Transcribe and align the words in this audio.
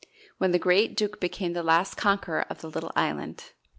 when 0.39 0.49
the 0.49 0.57
great 0.57 0.97
Duke 0.97 1.19
became 1.19 1.53
the 1.53 1.61
last 1.61 1.93
conqueror 1.95 2.47
of 2.49 2.61
the 2.61 2.69
little 2.71 2.91
island. 2.95 3.51